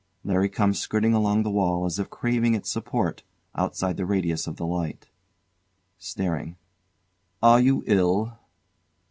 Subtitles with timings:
[0.23, 3.21] LARRY comes skirting along the wall, as if craving its support,
[3.53, 5.11] outside the radius of the light.
[5.99, 6.55] [Staring]
[7.43, 8.35] Are you ill?